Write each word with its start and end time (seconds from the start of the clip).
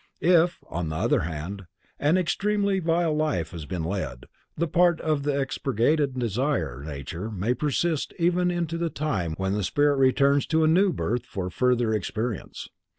If, 0.23 0.57
on 0.67 0.89
the 0.89 0.95
other 0.95 1.19
hand, 1.19 1.67
an 1.99 2.17
extremely 2.17 2.79
vile 2.79 3.15
life 3.15 3.51
has 3.51 3.67
been 3.67 3.83
led, 3.83 4.25
the 4.57 4.67
part 4.67 4.99
of 4.99 5.21
the 5.21 5.39
expurgated 5.39 6.17
desire 6.17 6.81
nature 6.83 7.29
may 7.29 7.53
persist 7.53 8.11
even 8.17 8.65
to 8.65 8.79
the 8.79 8.89
time 8.89 9.35
when 9.37 9.53
the 9.53 9.63
spirit 9.63 9.97
returns 9.97 10.47
to 10.47 10.63
a 10.63 10.67
new 10.67 10.91
birth 10.91 11.27
for 11.27 11.51
further 11.51 11.93
experience. 11.93 12.67